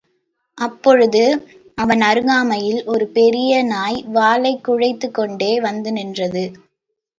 அப்பொழுது– 0.57 1.21
அவன் 1.77 2.01
அருகாமையில் 2.01 2.85
ஒரு 2.85 3.07
பெரிய 3.09 3.63
நாய் 3.63 4.03
வாலைக் 4.07 4.63
குழைத்துக் 4.67 5.13
கொண்டே 5.13 5.61
வந்து 5.61 5.91
நின்றது. 5.91 6.45